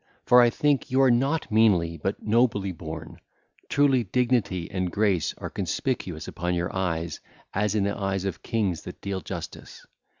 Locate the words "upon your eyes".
6.27-7.19